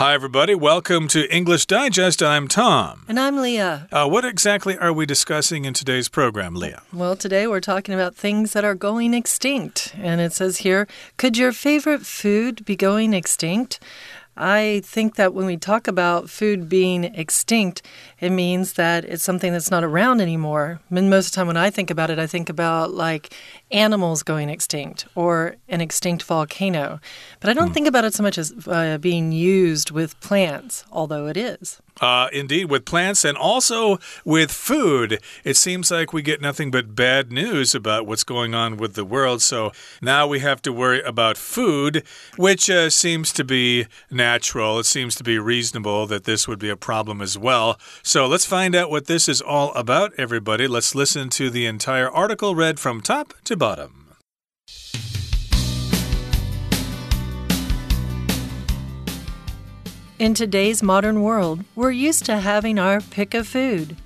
[0.00, 0.54] Hi, everybody.
[0.54, 2.22] Welcome to English Digest.
[2.22, 3.04] I'm Tom.
[3.06, 3.86] And I'm Leah.
[3.92, 6.80] Uh, what exactly are we discussing in today's program, Leah?
[6.90, 9.94] Well, today we're talking about things that are going extinct.
[9.98, 13.78] And it says here Could your favorite food be going extinct?
[14.38, 17.82] I think that when we talk about food being extinct,
[18.20, 20.80] it means that it's something that's not around anymore.
[20.90, 23.34] I mean, most of the time when I think about it, I think about like
[23.72, 27.00] animals going extinct or an extinct volcano.
[27.40, 27.74] But I don't mm.
[27.74, 31.80] think about it so much as uh, being used with plants, although it is.
[32.00, 35.20] Uh, indeed, with plants and also with food.
[35.44, 39.04] It seems like we get nothing but bad news about what's going on with the
[39.04, 39.42] world.
[39.42, 42.02] So now we have to worry about food,
[42.36, 44.78] which uh, seems to be natural.
[44.78, 47.78] It seems to be reasonable that this would be a problem as well.
[48.02, 50.66] So let's find out what this is all about, everybody.
[50.66, 54.16] Let's listen to the entire article read from top to bottom.
[60.18, 63.96] In today's modern world, we're used to having our pick of food.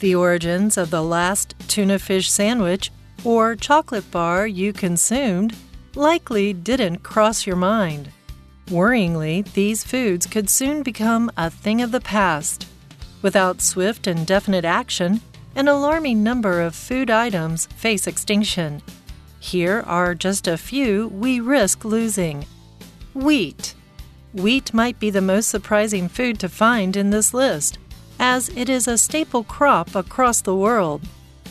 [0.00, 2.90] The origins of the last tuna fish sandwich
[3.24, 5.56] or chocolate bar you consumed
[5.94, 8.10] likely didn't cross your mind.
[8.66, 12.66] Worryingly, these foods could soon become a thing of the past.
[13.22, 15.22] Without swift and definite action,
[15.56, 18.82] an alarming number of food items face extinction.
[19.40, 22.46] Here are just a few we risk losing
[23.14, 23.74] wheat.
[24.32, 27.78] Wheat might be the most surprising food to find in this list,
[28.18, 31.02] as it is a staple crop across the world.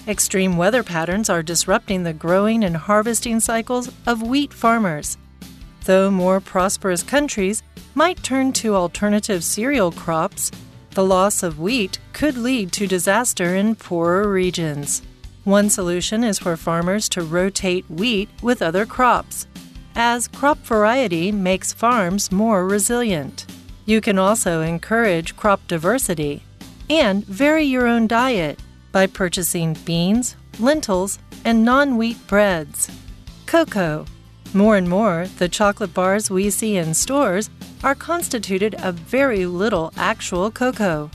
[0.08, 5.17] Extreme weather patterns are disrupting the growing and harvesting cycles of wheat farmers.
[5.85, 7.63] Though more prosperous countries
[7.95, 10.52] might turn to alternative cereal crops,
[10.91, 15.02] the loss of wheat could lead to disaster in poorer regions.
[15.47, 19.47] One solution is for farmers to rotate wheat with other crops
[19.95, 23.45] as crop variety makes farms more resilient.
[23.85, 26.43] You can also encourage crop diversity
[26.89, 28.59] and vary your own diet
[28.91, 32.91] by purchasing beans, lentils, and non wheat breads.
[33.45, 34.05] Cocoa.
[34.53, 37.49] More and more, the chocolate bars we see in stores
[37.86, 41.09] are constituted of very little actual cocoa.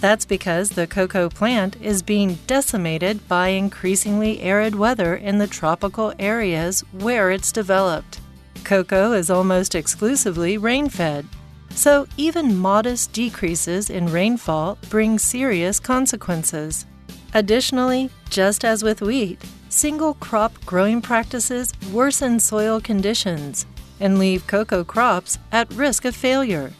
[0.00, 6.12] That's because the cocoa plant is being decimated by increasingly arid weather in the tropical
[6.20, 8.20] areas where it's developed.
[8.62, 11.26] Cocoa is almost exclusively rain fed,
[11.70, 16.86] so even modest decreases in rainfall bring serious consequences.
[17.34, 23.66] Additionally, just as with wheat, single crop growing practices worsen soil conditions
[23.98, 26.72] and leave cocoa crops at risk of failure.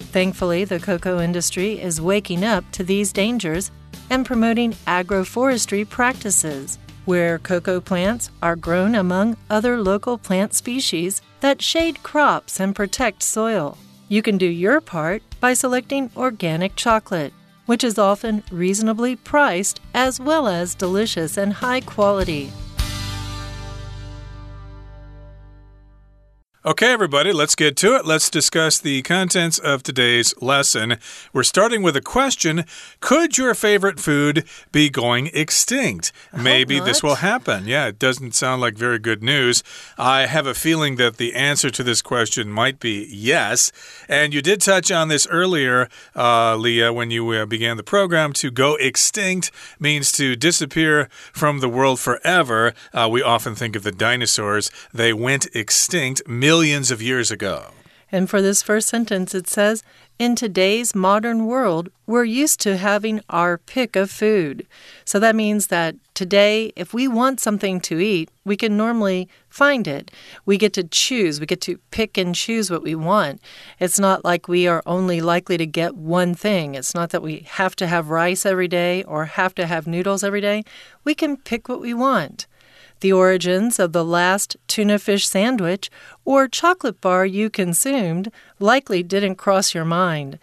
[0.00, 3.70] Thankfully, the cocoa industry is waking up to these dangers
[4.10, 11.62] and promoting agroforestry practices, where cocoa plants are grown among other local plant species that
[11.62, 13.78] shade crops and protect soil.
[14.08, 17.32] You can do your part by selecting organic chocolate,
[17.66, 22.50] which is often reasonably priced as well as delicious and high quality.
[26.62, 28.04] Okay, everybody, let's get to it.
[28.04, 30.98] Let's discuss the contents of today's lesson.
[31.32, 32.66] We're starting with a question
[33.00, 36.12] Could your favorite food be going extinct?
[36.36, 37.66] Maybe this will happen.
[37.66, 39.64] Yeah, it doesn't sound like very good news.
[39.96, 43.72] I have a feeling that the answer to this question might be yes.
[44.06, 48.34] And you did touch on this earlier, uh, Leah, when you uh, began the program.
[48.34, 52.74] To go extinct means to disappear from the world forever.
[52.92, 56.20] Uh, we often think of the dinosaurs, they went extinct
[56.50, 57.70] millions of years ago.
[58.10, 59.84] And for this first sentence, it says,
[60.18, 64.66] In today's modern world, we're used to having our pick of food.
[65.04, 69.86] So that means that today, if we want something to eat, we can normally find
[69.86, 70.10] it.
[70.44, 73.40] We get to choose, we get to pick and choose what we want.
[73.78, 76.74] It's not like we are only likely to get one thing.
[76.74, 80.24] It's not that we have to have rice every day or have to have noodles
[80.24, 80.64] every day.
[81.04, 82.48] We can pick what we want
[83.00, 85.90] the origins of the last tuna fish sandwich
[86.24, 90.38] or chocolate bar you consumed likely didn't cross your mind.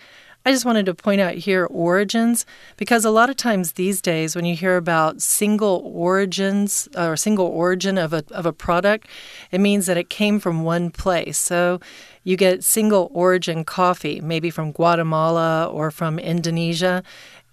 [0.48, 2.46] I just wanted to point out here origins
[2.78, 7.48] because a lot of times these days when you hear about single origins or single
[7.48, 9.08] origin of a, of a product,
[9.52, 11.38] it means that it came from one place.
[11.38, 11.82] So
[12.24, 17.04] you get single origin coffee, maybe from Guatemala or from Indonesia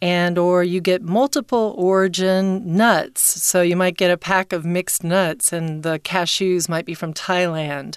[0.04, 3.22] and or you get multiple origin nuts.
[3.42, 7.14] So you might get a pack of mixed nuts and the cashews might be from
[7.14, 7.96] Thailand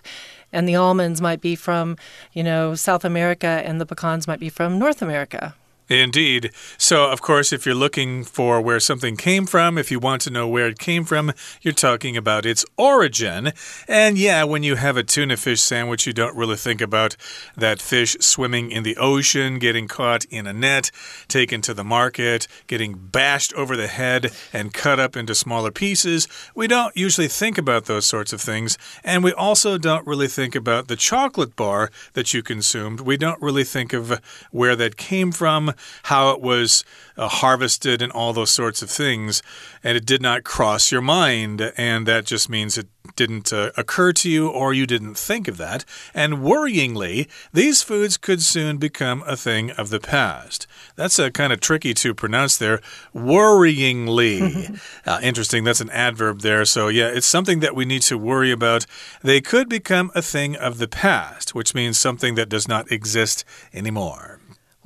[0.54, 1.98] and the almonds might be from,
[2.31, 5.54] you know, South America and the pecans might be from North America.
[5.89, 6.51] Indeed.
[6.78, 10.30] So, of course, if you're looking for where something came from, if you want to
[10.30, 11.31] know where it came from,
[11.62, 13.54] you're talking about its origin.
[13.88, 17.16] And yeah, when you have a tuna fish sandwich, you don't really think about
[17.56, 20.92] that fish swimming in the ocean, getting caught in a net,
[21.30, 26.28] taken to the market, getting bashed over the head, and cut up into smaller pieces.
[26.54, 28.78] We don't usually think about those sorts of things.
[29.06, 33.00] And we also don't really think about the chocolate bar that you consumed.
[33.00, 34.19] We don't really think of
[34.51, 36.83] where that came from how it was
[37.18, 39.41] uh, harvested and all those sorts of things.
[39.83, 41.74] And it did not cross your mind.
[41.77, 45.57] And that just means it didn't uh, occur to you or you didn't think of
[45.57, 45.83] that.
[46.13, 50.68] And worryingly, these foods could soon become a thing of the past.
[50.95, 52.81] That's a kind of tricky to pronounce there.
[53.15, 54.80] Worryingly.
[55.06, 55.63] uh, interesting.
[55.63, 56.65] That's an adverb there.
[56.65, 58.85] So, yeah, it's something that we need to worry about.
[59.23, 63.44] They could become a thing of the past, which means something that does not exist
[63.73, 64.37] anymore.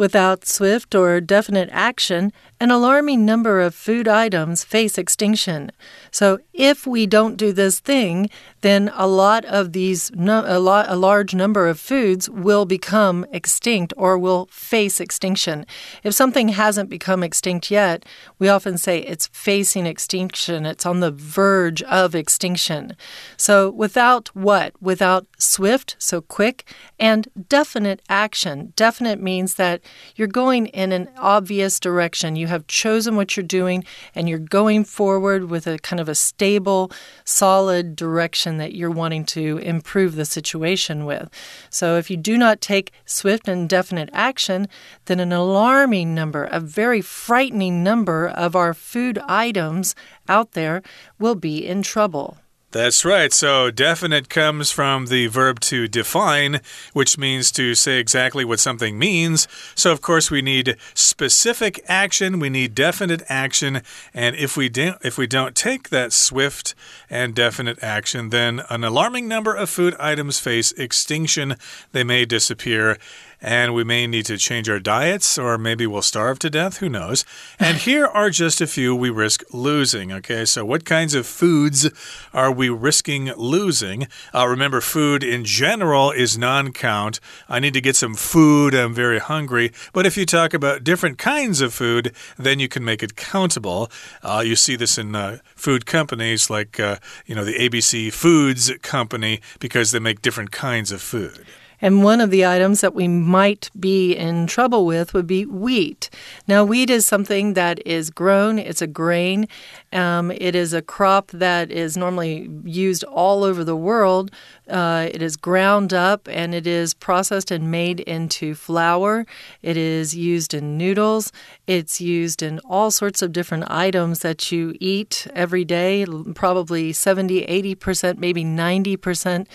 [0.02, 5.72] Without swift or definite action, an alarming number of food items face extinction.
[6.12, 8.30] So, if we don't do this thing,
[8.62, 13.96] then a lot of these, a, lot, a large number of foods will become extinct
[13.98, 15.66] or will face extinction.
[16.04, 18.06] If something hasn't become extinct yet,
[18.38, 22.96] we often say it's facing extinction, it's on the verge of extinction.
[23.38, 24.80] So, without what?
[24.80, 28.74] Without swift, so quick, and definite action.
[28.76, 29.82] Definite means that
[30.16, 32.36] you're going in an obvious direction.
[32.36, 33.84] You have chosen what you're doing
[34.14, 36.92] and you're going forward with a kind of a stable,
[37.26, 41.30] solid direction that you're wanting to improve the situation with.
[41.70, 44.68] So if you do not take swift and definite action,
[45.06, 49.96] then an alarming number, a very frightening number of our food items
[50.28, 50.84] out there
[51.18, 52.38] will be in trouble.
[52.72, 53.34] That's right.
[53.34, 56.62] So, definite comes from the verb to define,
[56.94, 59.46] which means to say exactly what something means.
[59.76, 63.82] So, of course, we need specific action, we need definite action,
[64.14, 66.74] and if we don't if we don't take that swift
[67.10, 71.58] and definite action, then an alarming number of food items face extinction.
[71.92, 72.98] They may disappear
[73.42, 76.78] and we may need to change our diets, or maybe we'll starve to death.
[76.78, 77.26] Who knows?
[77.60, 80.12] And here are just a few we risk losing.
[80.12, 81.90] Okay, so what kinds of foods
[82.34, 84.08] are we risking losing?
[84.34, 87.20] Uh, remember, food in general is non count.
[87.50, 88.76] I need to get some food.
[88.76, 89.72] I'm very hungry.
[89.94, 93.90] But if you talk about different kinds of food, then you can make it countable.
[94.22, 98.72] Uh, you see this in uh, food companies like, uh, you know, the ABC Foods
[98.82, 101.46] Company because they make different kinds of food.
[101.82, 106.10] And one of the items that we might be in trouble with would be wheat.
[106.48, 109.48] Now, wheat is something that is grown, it's a grain.
[109.94, 114.32] Um, it is a crop that is normally used all over the world.
[114.70, 119.26] Uh, it is ground up and it is processed and made into flour.
[119.62, 121.34] It is used in noodles.
[121.68, 126.06] It's used in all sorts of different items that you eat every day,
[126.36, 127.46] probably 70,
[127.76, 129.48] 80%, maybe 90%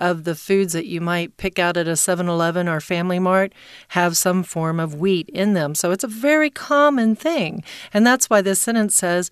[0.00, 3.52] of the foods that you might pick out at a 7 Eleven or Family Mart
[3.88, 5.74] have some form of wheat in them.
[5.74, 7.62] So it's a very common thing.
[7.92, 9.30] And that's why this sentence says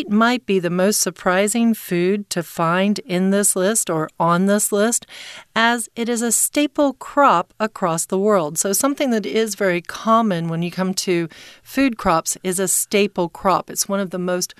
[0.00, 4.72] wheat might be the most surprising food to find in this list or on this
[4.72, 5.06] list,
[5.54, 8.56] as it is a staple crop across the world.
[8.56, 11.28] So something that is very common when you come to
[11.62, 13.68] food crops is a staple crop.
[13.68, 14.54] It's one of the most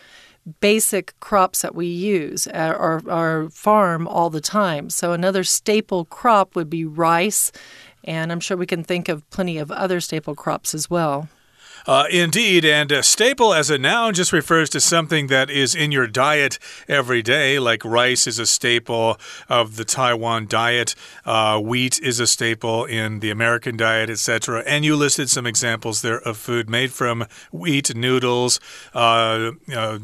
[0.61, 4.91] basic crops that we use at our, our farm all the time.
[4.91, 7.51] So, another staple crop would be rice,
[8.05, 11.29] and I'm sure we can think of plenty of other staple crops as well.
[11.87, 15.93] Uh, indeed, and uh, staple as a noun just refers to something that is in
[15.93, 16.59] your diet
[16.89, 19.19] every day, like rice is a staple
[19.49, 20.95] of the Taiwan diet,
[21.25, 24.63] uh, wheat is a staple in the American diet, etc.
[24.67, 28.61] And you listed some examples there of food made from wheat, noodles,
[28.95, 29.99] uh, uh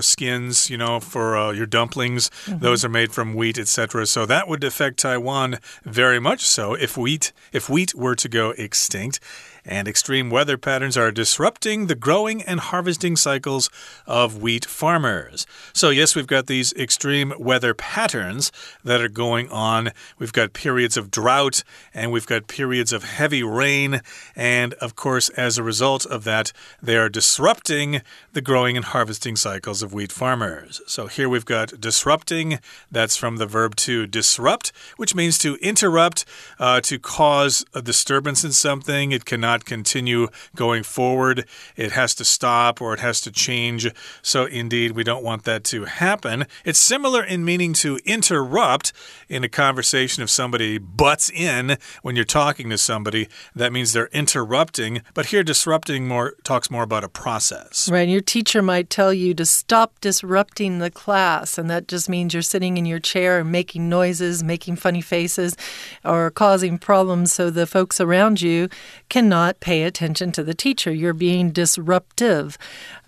[0.00, 2.30] skins, you know, for uh, your dumplings.
[2.30, 2.60] Mm -hmm.
[2.60, 4.06] Those are made from wheat, etc.
[4.06, 8.54] So that would affect Taiwan very much so if wheat if wheat were to go
[8.56, 9.20] extinct
[9.68, 13.68] and extreme weather patterns are disrupting the growing and harvesting cycles
[14.06, 15.46] of wheat farmers.
[15.74, 18.50] So, yes, we've got these extreme weather patterns
[18.82, 19.90] that are going on.
[20.18, 24.00] We've got periods of drought and we've got periods of heavy rain.
[24.34, 28.00] And of course, as a result of that, they are disrupting
[28.32, 30.80] the growing and harvesting cycles of wheat farmers.
[30.86, 32.58] So, here we've got disrupting.
[32.90, 36.24] That's from the verb to disrupt, which means to interrupt,
[36.58, 39.12] uh, to cause a disturbance in something.
[39.12, 41.46] It cannot cannot continue going forward.
[41.76, 43.90] It has to stop or it has to change.
[44.22, 46.46] So, indeed, we don't want that to happen.
[46.64, 48.92] It's similar in meaning to interrupt
[49.28, 53.28] in a conversation if somebody butts in when you're talking to somebody.
[53.54, 55.02] That means they're interrupting.
[55.14, 57.88] But here, disrupting more talks more about a process.
[57.90, 58.08] Right.
[58.08, 62.42] Your teacher might tell you to stop disrupting the class, and that just means you're
[62.42, 65.56] sitting in your chair and making noises, making funny faces,
[66.04, 68.68] or causing problems so the folks around you
[69.08, 70.92] cannot pay attention to the teacher.
[70.92, 72.58] You're being disruptive.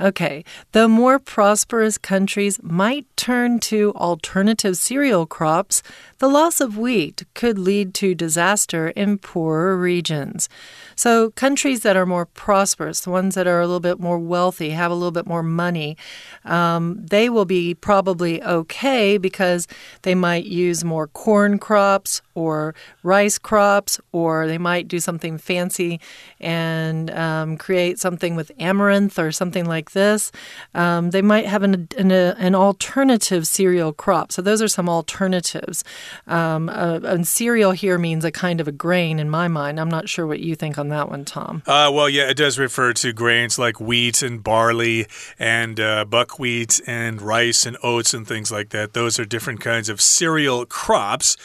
[0.01, 0.45] Okay.
[0.73, 5.83] The more prosperous countries might turn to alternative cereal crops,
[6.21, 10.49] the loss of wheat could lead to disaster in poorer regions.
[10.95, 14.71] So, countries that are more prosperous, the ones that are a little bit more wealthy,
[14.71, 15.97] have a little bit more money,
[16.45, 19.67] um, they will be probably okay because
[20.03, 26.01] they might use more corn crops or rice crops, or they might do something fancy
[26.39, 30.31] and um, create something with amaranth or something like this.
[30.75, 34.33] Um, they might have an, an, an, alternative cereal crop.
[34.33, 35.83] So, those are some alternatives.
[36.27, 39.79] Um, a, a, cereal here means a kind of a grain in my mind.
[39.79, 41.63] I'm not sure what you think on that one, Tom.
[41.67, 45.07] Uh, well, yeah, it does refer to grains like wheat and barley
[45.39, 48.93] and uh, buckwheat and rice and oats and things like that.
[48.93, 51.37] Those are different kinds of cereal crops.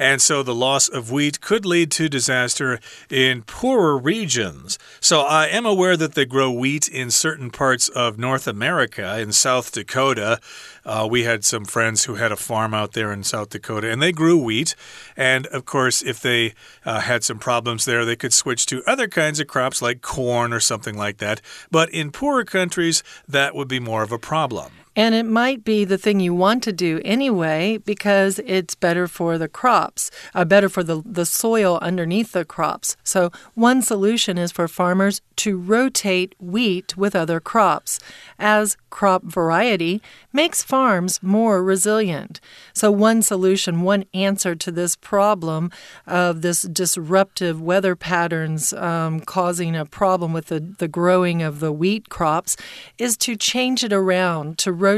[0.00, 2.80] And so the loss of wheat could lead to disaster
[3.10, 4.78] in poorer regions.
[4.98, 9.32] So I am aware that they grow wheat in certain parts of North America, in
[9.32, 10.40] South Dakota.
[10.86, 14.00] Uh, we had some friends who had a farm out there in South Dakota, and
[14.00, 14.74] they grew wheat.
[15.18, 16.54] And of course, if they
[16.86, 20.54] uh, had some problems there, they could switch to other kinds of crops like corn
[20.54, 21.42] or something like that.
[21.70, 24.72] But in poorer countries, that would be more of a problem.
[25.00, 29.38] And it might be the thing you want to do anyway because it's better for
[29.38, 32.98] the crops, uh, better for the, the soil underneath the crops.
[33.02, 37.98] So, one solution is for farmers to rotate wheat with other crops,
[38.38, 40.02] as crop variety
[40.34, 42.38] makes farms more resilient.
[42.74, 45.70] So, one solution, one answer to this problem
[46.06, 51.72] of this disruptive weather patterns um, causing a problem with the, the growing of the
[51.72, 52.54] wheat crops
[52.98, 54.89] is to change it around to rotate.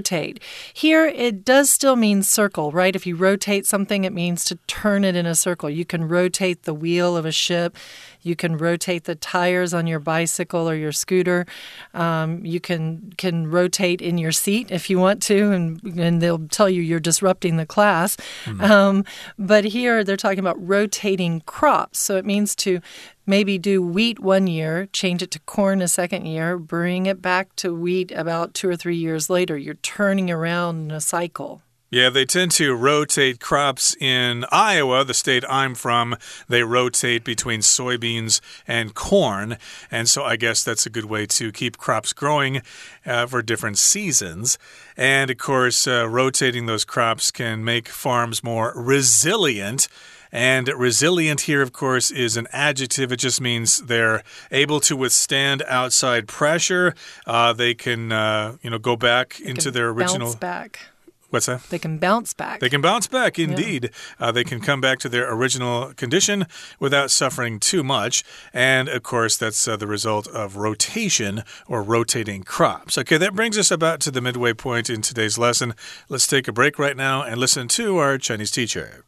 [0.72, 2.96] Here, it does still mean circle, right?
[2.96, 5.68] If you rotate something, it means to turn it in a circle.
[5.68, 7.76] You can rotate the wheel of a ship.
[8.23, 11.47] You can rotate the tires on your bicycle or your scooter.
[11.95, 16.47] Um, you can can rotate in your seat if you want to, and and they'll
[16.49, 18.17] tell you you're disrupting the class.
[18.45, 18.62] Mm.
[18.62, 19.05] Um,
[19.38, 22.81] but here they're talking about rotating crops, so it means to
[23.26, 27.55] maybe do wheat one year, change it to corn a second year, bring it back
[27.57, 29.57] to wheat about two or three years later.
[29.57, 31.62] You're turning around in a cycle.
[31.92, 36.16] Yeah, they tend to rotate crops in Iowa, the state I'm from.
[36.49, 39.58] They rotate between soybeans and corn.
[39.90, 42.62] And so I guess that's a good way to keep crops growing
[43.04, 44.56] uh, for different seasons.
[44.96, 49.87] And of course, uh, rotating those crops can make farms more resilient.
[50.32, 53.12] And resilient here, of course, is an adjective.
[53.12, 56.94] It just means they're able to withstand outside pressure.
[57.26, 60.28] Uh, they can, uh, you know, go back into their original.
[60.28, 60.91] Bounce back.
[61.31, 61.60] What's that?
[61.69, 62.62] They can bounce back.
[62.62, 63.91] They can bounce back, indeed.
[63.91, 64.29] Yeah.
[64.29, 66.46] Uh, they can come back to their original condition
[66.79, 68.24] without suffering too much.
[68.53, 72.98] And of course, that's uh, the result of rotation or rotating crops.
[72.98, 75.74] Okay, that brings us about to the midway point in today's lesson.
[76.07, 79.03] Let's take a break right now and listen to our Chinese teacher.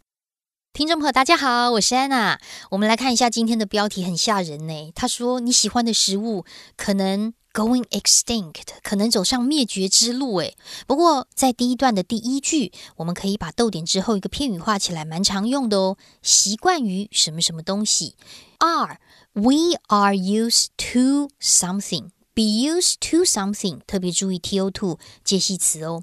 [0.73, 2.38] 听众朋友，大家好，我是安娜。
[2.71, 4.91] 我们来看一下今天的标题，很吓人呢。
[4.93, 6.45] 他说：“你喜欢的食物
[6.75, 10.56] 可能 going extinct，可能走上灭绝之路。”诶，
[10.87, 15.96] 不过在第一段的第一句，我们可以把逗点之后一个片语画起来，蛮常用的哦。
[16.20, 18.16] 习惯于什么什么东西
[18.58, 18.99] ？Are
[19.32, 26.02] we are used to something？Be used to something，特别注意 to 介系词哦。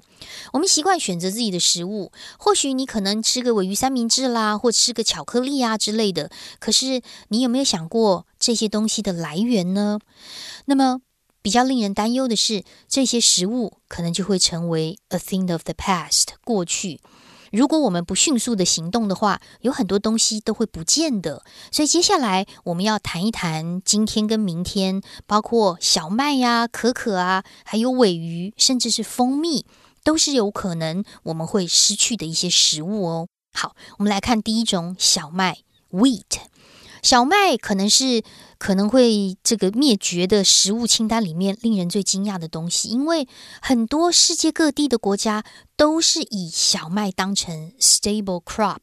[0.54, 6.30] 我们习惯选择自己的食物，或许你可能吃个尾鱼三明治啦，或吃个巧克力啊之类的。
[6.58, 9.98] 可是你有没有想过这些东西的来源呢？
[10.64, 11.02] 那么
[11.42, 17.00] 比较令人担忧的是，这些食物可能就会成为 a thing of the past，过去。
[17.50, 21.44] 如果我们不迅速的行动的话，有很多东西都会不见的。
[21.70, 29.66] 所以接下来我们要谈一谈今天跟明天，包括小麦呀、可可啊，还有尾鱼，甚至是蜂蜜，
[30.02, 33.26] 都是有可能我们会失去的一些食物哦。
[33.52, 35.58] 好，我们来看第一种小麦
[35.90, 36.22] （wheat）。
[37.02, 38.22] 小麦可能是
[38.62, 43.26] 可能会这个灭绝的食物清单里面令人最惊讶的东西，因为
[43.60, 45.42] 很多世界各地的国家
[45.76, 48.78] 都是以小麦当成 stable crop，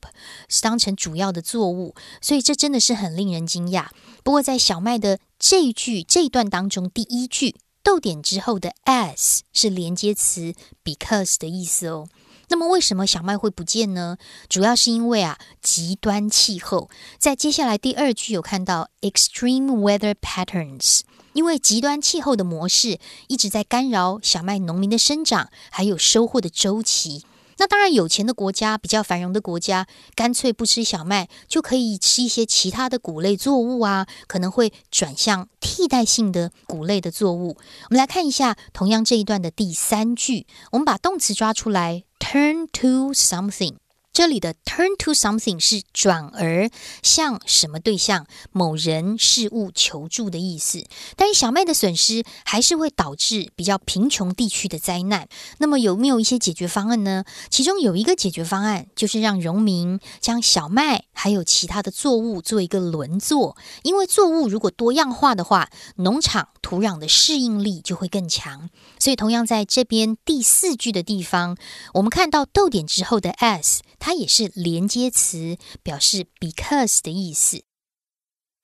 [0.49, 3.87] 是当成主要的作物，所以这真的是很令人惊讶。
[4.21, 12.09] 不过在小麦的这一句这一段当中，第一句逗点之后的 as 是连接词 because 的意思哦。
[12.49, 14.17] 那么为什么小麦会不见呢？
[14.47, 16.89] 主要是因为啊，极端气候。
[17.17, 21.01] 在接下来第二句有看到 extreme weather patterns，
[21.33, 27.23] 因为极端气候的模式一直在干扰小麦农民的生长，还有收获的周期。
[27.61, 37.57] 那当然，有钱的国家、比较繁荣的国家，干脆不吃小麦，就可以吃一些其他的谷类作物啊，可能会转向替代性的谷类的作物。
[37.83, 43.77] 我们来看一下，同样这一段的第三句，我们把动词抓出来，turn to something。
[44.11, 46.69] 这里的 turn to something 是转而
[47.01, 50.83] 向什么对象、某人事物求助的意思。
[51.15, 55.29] 但是小麦的损失还是会导致比较贫穷地区的灾难。
[55.59, 57.23] 那么有没有一些解决方案呢？
[57.49, 68.69] 其中有一个解决方案就是让农民将小麦还有其他的作物做一个轮作，因为作物如果多样化的话，农场土壤的适应力就会更强。
[68.99, 71.55] 所以同样在这边第四句的地方，
[71.93, 73.81] 我们看到逗点之后的 s。
[74.12, 77.64] 也是连接词，表示 because 的意思。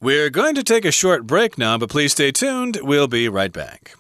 [0.01, 2.81] We're going to take a short break now, but please stay tuned.
[2.81, 3.93] We'll be right back.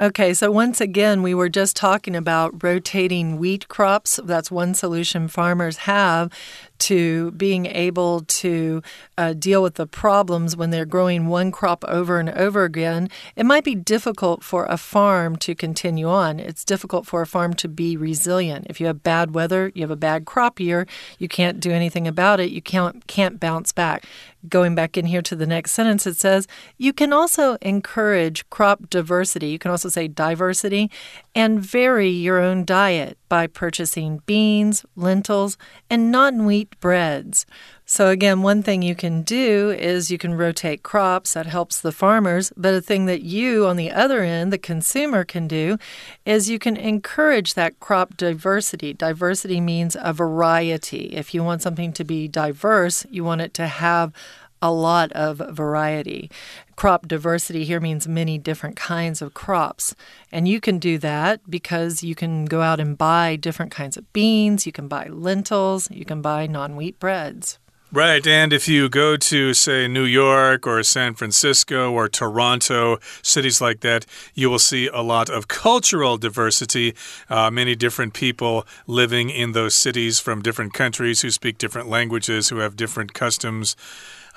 [0.00, 4.20] Okay, so once again, we were just talking about rotating wheat crops.
[4.22, 6.32] That's one solution farmers have
[6.78, 8.82] to being able to
[9.16, 13.44] uh, deal with the problems when they're growing one crop over and over again, it
[13.44, 16.38] might be difficult for a farm to continue on.
[16.38, 18.66] It's difficult for a farm to be resilient.
[18.68, 20.86] If you have bad weather, you have a bad crop year,
[21.18, 24.04] you can't do anything about it, you can't, can't bounce back.
[24.48, 28.88] Going back in here to the next sentence, it says you can also encourage crop
[28.88, 29.48] diversity.
[29.48, 30.92] You can also say diversity
[31.34, 35.58] and vary your own diet by purchasing beans, lentils,
[35.90, 37.46] and non wheat breads.
[37.84, 41.32] So, again, one thing you can do is you can rotate crops.
[41.32, 42.52] That helps the farmers.
[42.56, 45.78] But a thing that you, on the other end, the consumer, can do
[46.26, 48.92] is you can encourage that crop diversity.
[48.92, 51.14] Diversity means a variety.
[51.14, 54.12] If you want something to be diverse, you want it to have
[54.60, 56.30] a lot of variety.
[56.78, 59.96] Crop diversity here means many different kinds of crops.
[60.30, 64.12] And you can do that because you can go out and buy different kinds of
[64.12, 67.58] beans, you can buy lentils, you can buy non wheat breads.
[67.90, 68.24] Right.
[68.24, 73.80] And if you go to, say, New York or San Francisco or Toronto, cities like
[73.80, 76.94] that, you will see a lot of cultural diversity.
[77.28, 82.50] Uh, many different people living in those cities from different countries who speak different languages,
[82.50, 83.74] who have different customs.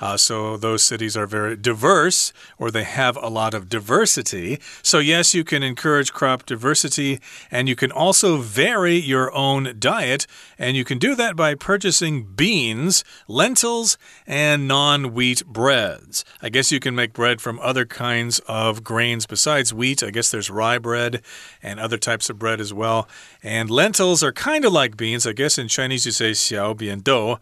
[0.00, 4.58] Uh, so those cities are very diverse, or they have a lot of diversity.
[4.82, 10.26] So, yes, you can encourage crop diversity, and you can also vary your own diet.
[10.58, 16.24] And you can do that by purchasing beans, lentils, and non wheat breads.
[16.40, 20.02] I guess you can make bread from other kinds of grains besides wheat.
[20.02, 21.22] I guess there's rye bread
[21.62, 23.08] and other types of bread as well.
[23.42, 25.26] And lentils are kind of like beans.
[25.26, 27.38] I guess in Chinese you say xiao bian dou.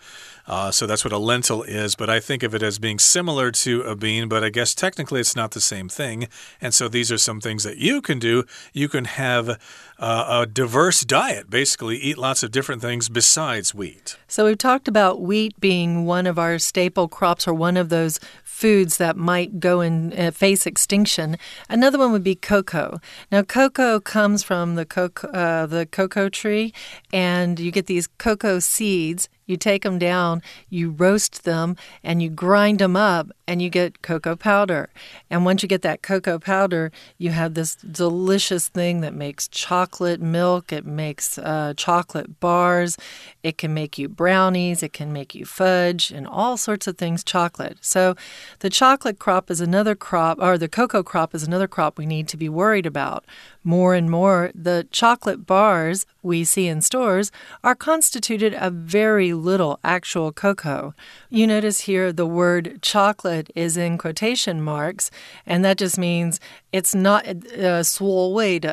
[0.46, 3.50] Uh, so that's what a lentil is, but I think of it as being similar
[3.50, 6.28] to a bean, but I guess technically it's not the same thing.
[6.60, 8.44] And so these are some things that you can do.
[8.72, 9.58] You can have
[9.98, 14.16] uh, a diverse diet, basically, eat lots of different things besides wheat.
[14.28, 18.18] So we've talked about wheat being one of our staple crops or one of those
[18.44, 21.36] foods that might go and uh, face extinction.
[21.68, 23.00] Another one would be cocoa.
[23.32, 26.74] Now, cocoa comes from the cocoa, uh, the cocoa tree,
[27.12, 32.30] and you get these cocoa seeds you take them down, you roast them, and you
[32.30, 34.90] grind them up, and you get cocoa powder.
[35.28, 40.20] And once you get that cocoa powder, you have this delicious thing that makes chocolate
[40.20, 42.96] milk, it makes uh, chocolate bars,
[43.42, 47.24] it can make you brownies, it can make you fudge, and all sorts of things
[47.24, 47.78] chocolate.
[47.80, 48.14] So
[48.60, 52.28] the chocolate crop is another crop, or the cocoa crop is another crop we need
[52.28, 53.24] to be worried about
[53.62, 57.30] more and more, the chocolate bars we see in stores
[57.62, 60.94] are constituted of very little actual cocoa.
[61.28, 65.10] You notice here the word chocolate is in quotation marks,
[65.46, 66.40] and that just means
[66.72, 67.82] it's not uh,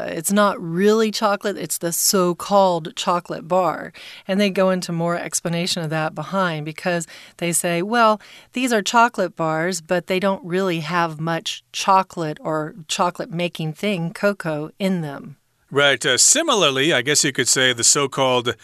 [0.07, 3.93] It's not really chocolate, it's the so called chocolate bar.
[4.27, 8.19] And they go into more explanation of that behind because they say, well,
[8.53, 14.13] these are chocolate bars, but they don't really have much chocolate or chocolate making thing,
[14.13, 15.37] cocoa, in them.
[15.69, 16.03] Right.
[16.05, 18.55] Uh, similarly, I guess you could say the so called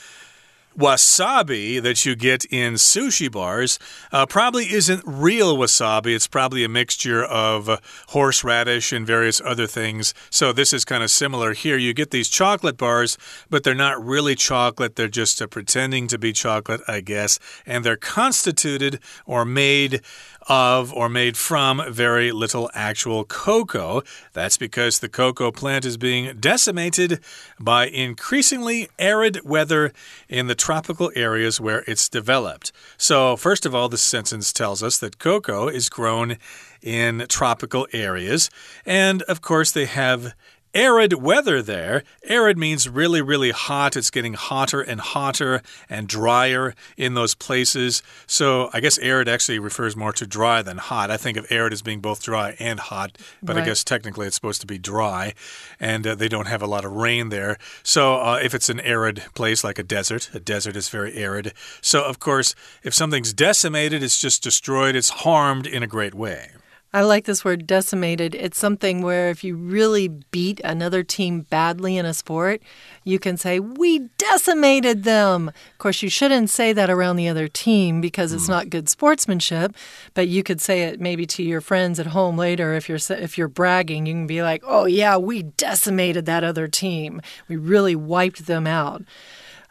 [0.77, 3.79] wasabi that you get in sushi bars
[4.11, 6.15] uh, probably isn't real wasabi.
[6.15, 10.13] It's probably a mixture of horseradish and various other things.
[10.29, 11.77] So this is kind of similar here.
[11.77, 13.17] You get these chocolate bars,
[13.49, 14.95] but they're not really chocolate.
[14.95, 17.39] They're just uh, pretending to be chocolate, I guess.
[17.65, 20.01] And they're constituted or made
[20.47, 24.01] of or made from very little actual cocoa.
[24.33, 27.19] That's because the cocoa plant is being decimated
[27.59, 29.93] by increasingly arid weather
[30.27, 32.71] in the tropical areas where it's developed.
[32.97, 36.37] So, first of all, this sentence tells us that cocoa is grown
[36.81, 38.49] in tropical areas,
[38.85, 40.33] and of course, they have
[40.73, 42.03] arid weather there.
[42.25, 43.95] Arid means really, really hot.
[43.95, 48.01] It's getting hotter and hotter and drier in those places.
[48.27, 51.11] So I guess arid actually refers more to dry than hot.
[51.11, 53.63] I think of arid as being both dry and hot, but right.
[53.63, 55.33] I guess technically it's supposed to be dry.
[55.79, 57.57] And uh, they don't have a lot of rain there.
[57.83, 61.53] So uh, if it's an arid place like a desert, a desert is very arid.
[61.81, 66.51] So, of course, if something's decimated, it's just destroyed, it's harmed in a great way.
[66.95, 68.35] I like this word decimated.
[68.35, 72.61] It's something where if you really beat another team badly in a sport,
[73.03, 75.47] you can say, We decimated them.
[75.47, 78.51] Of course, you shouldn't say that around the other team because it's hmm.
[78.51, 79.75] not good sportsmanship,
[80.13, 83.39] but you could say it maybe to your friends at home later if you're if
[83.39, 87.21] you're bragging, you can be like, "Oh yeah, we decimated that other team.
[87.47, 89.01] We really wiped them out."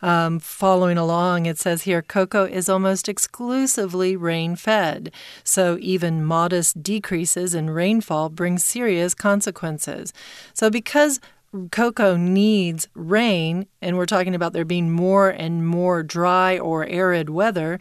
[0.03, 5.12] Um, following along, it says here cocoa is almost exclusively rain fed,
[5.45, 10.12] so even modest decreases in rainfall bring serious consequences.
[10.55, 11.21] So, because
[11.71, 17.29] cocoa needs rain, and we're talking about there being more and more dry or arid
[17.29, 17.79] weather,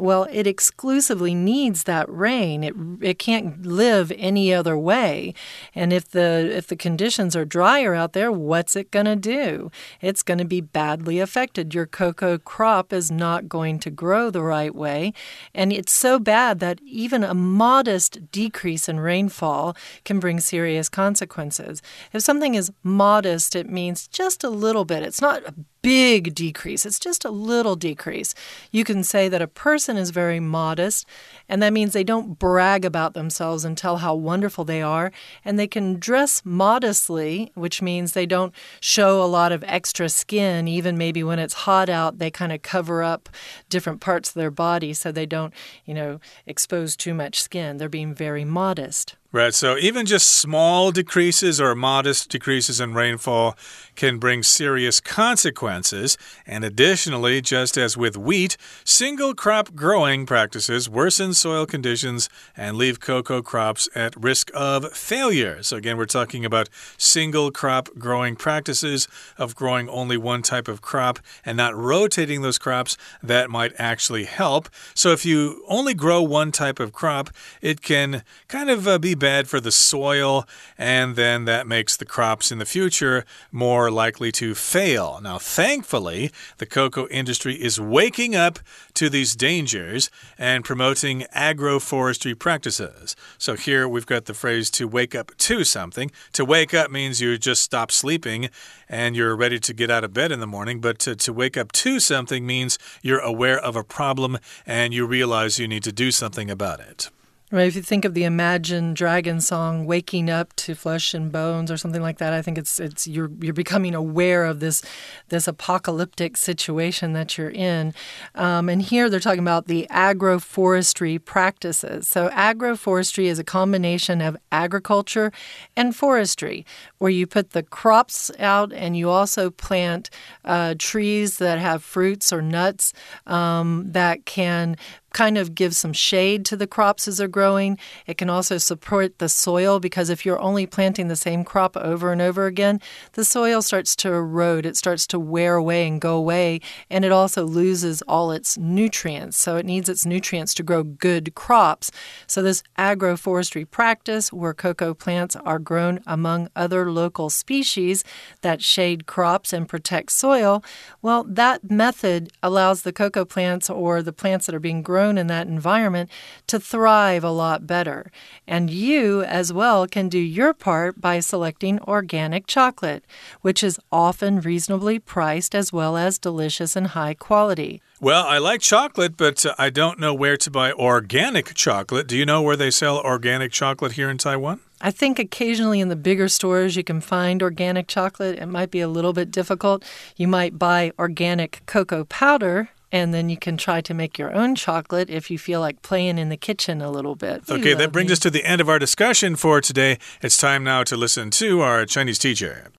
[0.00, 2.64] well, it exclusively needs that rain.
[2.64, 5.34] It it can't live any other way.
[5.74, 9.70] And if the if the conditions are drier out there, what's it going to do?
[10.00, 11.74] It's going to be badly affected.
[11.74, 15.12] Your cocoa crop is not going to grow the right way,
[15.54, 21.82] and it's so bad that even a modest decrease in rainfall can bring serious consequences.
[22.12, 25.02] If something is modest, it means just a little bit.
[25.02, 28.34] It's not a big decrease, it's just a little decrease.
[28.70, 31.06] You can say that a person is very modest,
[31.48, 35.12] and that means they don't brag about themselves and tell how wonderful they are,
[35.44, 40.68] and they can dress modestly, which means they don't show a lot of extra skin,
[40.68, 43.28] even maybe when it's hot out, they kind of cover up
[43.68, 45.52] different parts of their body so they don't,
[45.84, 47.76] you know, expose too much skin.
[47.76, 49.16] They're being very modest.
[49.32, 53.56] Right, so even just small decreases or modest decreases in rainfall
[53.94, 56.18] can bring serious consequences.
[56.48, 62.98] And additionally, just as with wheat, single crop growing practices worsen soil conditions and leave
[62.98, 65.62] cocoa crops at risk of failure.
[65.62, 69.06] So, again, we're talking about single crop growing practices
[69.38, 74.24] of growing only one type of crop and not rotating those crops that might actually
[74.24, 74.68] help.
[74.92, 77.30] So, if you only grow one type of crop,
[77.62, 80.44] it can kind of uh, be bad for the soil,
[80.76, 85.20] and then that makes the crops in the future more likely to fail.
[85.22, 88.58] Now, thankfully, the cocoa industry is waking up
[88.94, 93.14] to these dangers and promoting agroforestry practices.
[93.38, 96.10] So, here we've got the phrase to wake up to something.
[96.32, 98.50] To wake up means you just stop sleeping
[98.88, 101.56] and you're ready to get out of bed in the morning, but to, to wake
[101.56, 105.92] up to something means you're aware of a problem and you realize you need to
[105.92, 107.10] do something about it.
[107.52, 107.66] Right.
[107.66, 111.76] If you think of the Imagine Dragon song, "Waking Up to Flesh and Bones" or
[111.76, 114.82] something like that, I think it's it's you're you're becoming aware of this
[115.30, 117.92] this apocalyptic situation that you're in.
[118.36, 122.06] Um, and here they're talking about the agroforestry practices.
[122.06, 125.32] So agroforestry is a combination of agriculture
[125.76, 126.64] and forestry,
[126.98, 130.08] where you put the crops out and you also plant
[130.44, 132.92] uh, trees that have fruits or nuts
[133.26, 134.76] um, that can
[135.12, 137.78] kind of give some shade to the crops as they're growing.
[138.06, 142.12] It can also support the soil because if you're only planting the same crop over
[142.12, 142.80] and over again,
[143.14, 147.12] the soil starts to erode, it starts to wear away and go away, and it
[147.12, 149.36] also loses all its nutrients.
[149.36, 151.90] So it needs its nutrients to grow good crops.
[152.26, 158.04] So this agroforestry practice where cocoa plants are grown among other local species
[158.42, 160.62] that shade crops and protect soil,
[161.02, 165.16] well, that method allows the cocoa plants or the plants that are being grown grown
[165.16, 166.10] in that environment
[166.46, 168.12] to thrive a lot better.
[168.46, 173.02] And you, as well, can do your part by selecting organic chocolate,
[173.40, 177.80] which is often reasonably priced as well as delicious and high quality.
[177.98, 182.06] Well, I like chocolate, but uh, I don't know where to buy organic chocolate.
[182.06, 184.60] Do you know where they sell organic chocolate here in Taiwan?
[184.82, 188.38] I think occasionally in the bigger stores you can find organic chocolate.
[188.38, 189.82] It might be a little bit difficult.
[190.16, 194.54] You might buy organic cocoa powder and then you can try to make your own
[194.54, 197.48] chocolate if you feel like playing in the kitchen a little bit.
[197.48, 198.12] Okay, that brings me.
[198.12, 199.98] us to the end of our discussion for today.
[200.22, 202.70] It's time now to listen to our Chinese teacher.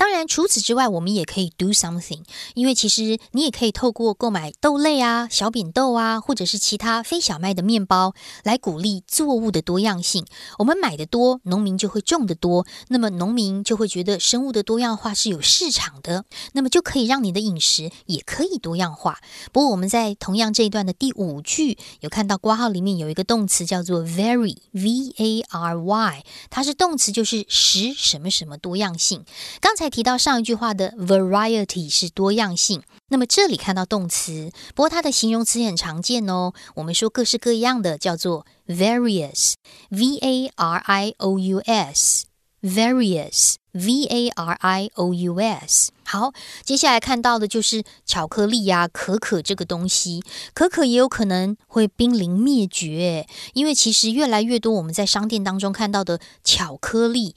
[0.00, 2.22] 当然，除此之外，我们也可以 do something，
[2.54, 10.24] 因为其实你也可以透过购买豆类啊、小扁豆啊，或者是其他非小麦的面包，来鼓励作物的多样性。
[10.58, 19.18] 我们买的多，农民就会种的多，那么农民就会觉得生物的多样化是有市场的，那么就可以让你的饮食也可以多样化。
[19.52, 29.26] 不过我们在同样这一段的第五句有看到挂号里面有一个动词叫做 vary，v a r y，它是动词，就是使什么什么多样性。
[29.60, 29.89] 刚才。
[29.90, 36.52] 提到上一句话的 variety 是多样性，那么这里看到动词，不过它的形容词很常见哦。
[36.76, 45.90] 我们说各式各样的叫做 various，v a r i o u s，various，v a r i o u s。
[46.04, 46.32] 好，
[46.64, 50.22] 接下来看到的就是巧克力呀，可可这个东西，
[50.54, 57.34] 可可也有可能会濒临灭绝，因为其实越来越多我们在商店当中看到的巧克力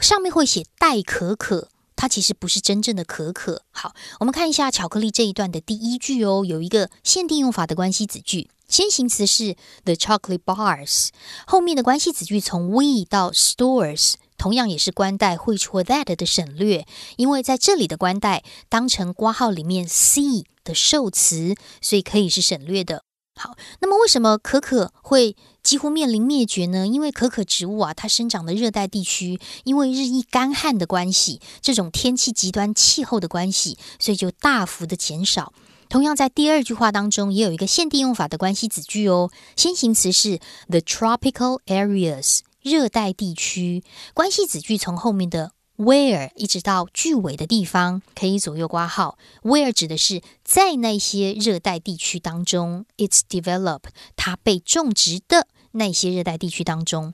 [0.00, 1.68] 上面会写代可可。
[1.96, 3.62] 它其实不是真正的可可。
[3.72, 11.08] 好，我们看一下巧克力这一段的第一句哦，有一个限定用法的关系子句，先行词是 the chocolate bars，
[11.46, 23.05] 后面的关系子句从 we 到 stores，同样也是关代会出 that 的省略，因为在这里的关代当成括号里面 c 的受词，所以可以是省略的。
[23.38, 26.86] 好，那么为什么可可会几乎面临灭绝呢？
[26.86, 35.52] 因为可可植物啊，它生长的热带地区，因为日益干旱的关系，这种天气极端气候的关系，所以就大幅的减少。
[35.90, 45.52] 同样，在第二句话当中，也有一个限定用法的关系子句哦，先行词是 the tropical areas，热带地区，关系子句从后面的。
[45.76, 49.18] Where 一直到句尾的地方可以左右挂号。
[49.42, 57.12] Where 指的是在那些热带地区当中，it's developed 它被种植的那些热带地区当中。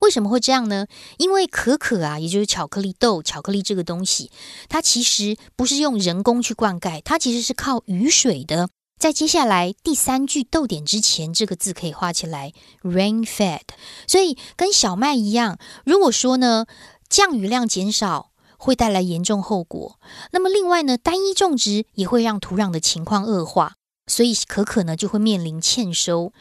[0.00, 0.86] 为什么会这样呢？
[1.18, 4.30] 因为可可啊，也就是巧克力豆，巧克力这个东西，
[4.68, 8.68] 它其实不是用人工去灌溉，它其实是靠雨水的。
[8.96, 13.62] 在接下来第三句逗点之前，这个字可以画起来，rain fed。
[14.06, 16.66] 所以跟小麦一样，如果说呢？
[17.14, 20.00] 降雨量减少会带来严重后果。
[20.32, 23.74] 那么另外呢，单一种植也会让土壤的情况恶化，
[24.08, 26.32] 所以可可呢就会面临欠收。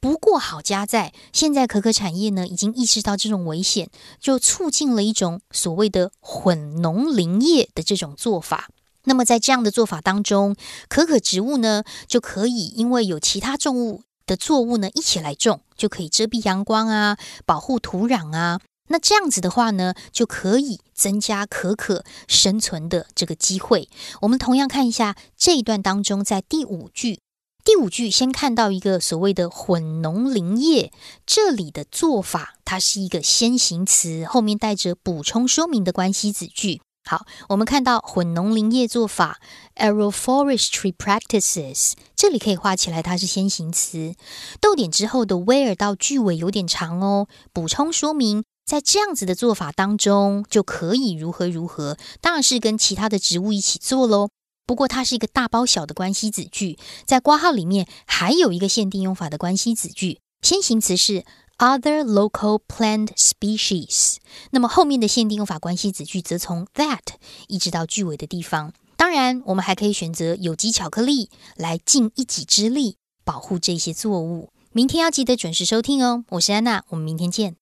[0.00, 8.70] 不过好家在，现在可可产业呢已经意识到这种危险，就促进了一种所谓的混农林业的这种做法。
[9.04, 10.56] 那么在这样的做法当中，
[10.88, 18.60] 可可植物呢就可以因为有其他作物的作物呢一起来种，就可以遮蔽阳光啊，保护土壤啊。
[18.92, 23.88] 那这样子的话呢，就可以增加可可生存的这个机会。
[24.20, 27.20] 我们同样看一下这一段当中，在第五句，
[27.64, 30.92] 第五句先看到一个所谓的混农林业，
[31.24, 36.82] 这里的做法它是一个先行词，后面带着补充说明的关系子句。
[37.08, 39.40] 好，我们看到混农林业做法
[39.76, 44.14] （agroforestry practices），这里可以画起来，它是先行词。
[44.60, 48.44] 逗点之后的 where 到句尾有点长哦，补充说明。
[48.72, 54.30] 在这样子的做法当中，就可以如何如何，当然是跟其他的植物一起做喽。
[54.66, 61.22] 不过它是一个大包小的关系子句，在挂号里面还有一个限定用法的关系子句，先行词是
[61.58, 64.16] other local plant species，
[64.52, 67.00] 那么后面的限定用法关系子句则从 that
[67.48, 68.72] 一直到句尾的地方。
[68.96, 74.48] 当然，我们还可以选择有机巧克力来尽一己之力保护这些作物。
[74.72, 77.61] 明天要记得准时收听哦，我是安娜，我们明天见。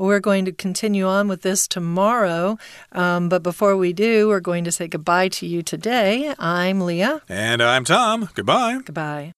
[0.00, 2.56] We're going to continue on with this tomorrow.
[2.92, 6.34] Um, but before we do, we're going to say goodbye to you today.
[6.38, 7.20] I'm Leah.
[7.28, 8.30] And I'm Tom.
[8.34, 8.80] Goodbye.
[8.84, 9.34] Goodbye.